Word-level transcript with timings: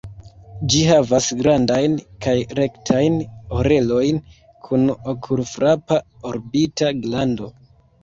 Ĝi 0.73 0.79
havas 0.91 1.27
grandajn 1.41 1.97
kaj 2.27 2.33
rektajn 2.61 3.19
orelojn, 3.61 4.25
kun 4.67 4.91
okulfrapa 5.17 6.03
orbita 6.35 6.95
glando. 7.07 7.57